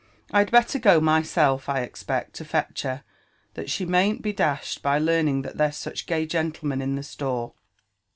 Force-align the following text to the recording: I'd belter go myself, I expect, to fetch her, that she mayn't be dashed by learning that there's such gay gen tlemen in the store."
I'd 0.31 0.49
belter 0.49 0.81
go 0.81 0.99
myself, 0.99 1.69
I 1.69 1.81
expect, 1.81 2.33
to 2.37 2.43
fetch 2.43 2.81
her, 2.81 3.03
that 3.53 3.69
she 3.69 3.85
mayn't 3.85 4.23
be 4.23 4.33
dashed 4.33 4.81
by 4.81 4.97
learning 4.97 5.43
that 5.43 5.57
there's 5.57 5.77
such 5.77 6.07
gay 6.07 6.25
gen 6.25 6.51
tlemen 6.51 6.81
in 6.81 6.95
the 6.95 7.03
store." 7.03 7.53